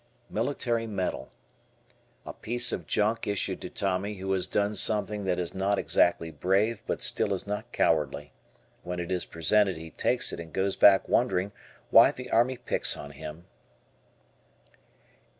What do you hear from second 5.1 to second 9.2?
that is not exactly brave but still is not cowardly. When it